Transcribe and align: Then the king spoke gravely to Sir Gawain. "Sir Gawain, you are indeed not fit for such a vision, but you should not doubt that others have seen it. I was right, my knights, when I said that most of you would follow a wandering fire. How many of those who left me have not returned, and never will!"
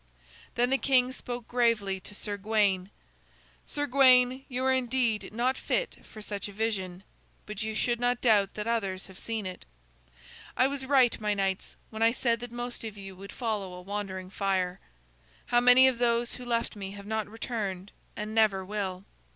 Then 0.55 0.71
the 0.71 0.79
king 0.79 1.11
spoke 1.11 1.47
gravely 1.47 1.99
to 1.99 2.15
Sir 2.15 2.35
Gawain. 2.35 2.89
"Sir 3.67 3.85
Gawain, 3.85 4.45
you 4.49 4.65
are 4.65 4.73
indeed 4.73 5.31
not 5.31 5.59
fit 5.59 6.03
for 6.03 6.23
such 6.23 6.47
a 6.47 6.51
vision, 6.51 7.03
but 7.45 7.61
you 7.61 7.75
should 7.75 7.99
not 7.99 8.19
doubt 8.19 8.55
that 8.55 8.65
others 8.65 9.05
have 9.05 9.19
seen 9.19 9.45
it. 9.45 9.63
I 10.57 10.65
was 10.65 10.87
right, 10.87 11.21
my 11.21 11.35
knights, 11.35 11.77
when 11.91 12.01
I 12.01 12.13
said 12.13 12.39
that 12.39 12.51
most 12.51 12.83
of 12.83 12.97
you 12.97 13.15
would 13.15 13.31
follow 13.31 13.73
a 13.73 13.81
wandering 13.81 14.31
fire. 14.31 14.79
How 15.45 15.59
many 15.61 15.87
of 15.87 15.99
those 15.99 16.33
who 16.33 16.45
left 16.45 16.75
me 16.75 16.93
have 16.93 17.05
not 17.05 17.27
returned, 17.27 17.91
and 18.15 18.33
never 18.33 18.65
will!" 18.65 19.05